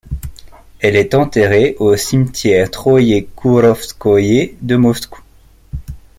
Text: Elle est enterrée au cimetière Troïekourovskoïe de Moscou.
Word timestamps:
Elle 0.79 0.95
est 0.95 1.13
enterrée 1.13 1.75
au 1.77 1.95
cimetière 1.95 2.71
Troïekourovskoïe 2.71 4.55
de 4.59 4.75
Moscou. 4.75 5.21